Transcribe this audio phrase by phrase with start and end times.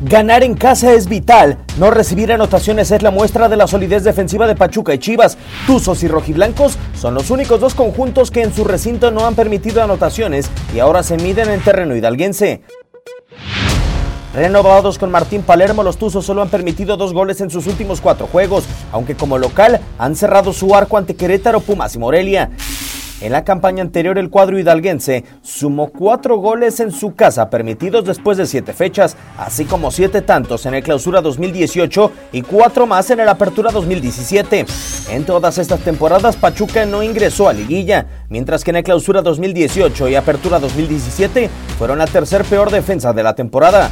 [0.00, 1.58] Ganar en casa es vital.
[1.76, 5.36] No recibir anotaciones es la muestra de la solidez defensiva de Pachuca y Chivas.
[5.66, 9.82] Tuzos y rojiblancos son los únicos dos conjuntos que en su recinto no han permitido
[9.82, 12.62] anotaciones y ahora se miden en terreno hidalguense.
[14.34, 18.28] Renovados con Martín Palermo, los Tuzos solo han permitido dos goles en sus últimos cuatro
[18.28, 22.50] juegos, aunque como local han cerrado su arco ante Querétaro, Pumas y Morelia.
[23.20, 28.38] En la campaña anterior, el cuadro hidalguense sumó cuatro goles en su casa permitidos después
[28.38, 33.18] de siete fechas, así como siete tantos en el clausura 2018 y cuatro más en
[33.18, 34.66] el apertura 2017.
[35.10, 40.08] En todas estas temporadas, Pachuca no ingresó a liguilla, mientras que en el clausura 2018
[40.08, 43.90] y apertura 2017 fueron la tercer peor defensa de la temporada.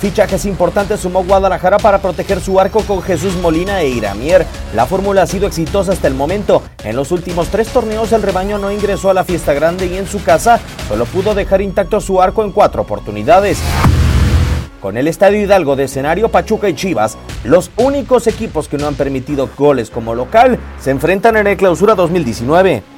[0.00, 4.46] Fichajes importantes sumó Guadalajara para proteger su arco con Jesús Molina e Iramier.
[4.72, 6.62] La fórmula ha sido exitosa hasta el momento.
[6.84, 10.06] En los últimos tres torneos el rebaño no ingresó a la fiesta grande y en
[10.06, 13.58] su casa solo pudo dejar intacto su arco en cuatro oportunidades.
[14.80, 18.94] Con el Estadio Hidalgo de escenario Pachuca y Chivas, los únicos equipos que no han
[18.94, 22.97] permitido goles como local se enfrentan en el clausura 2019.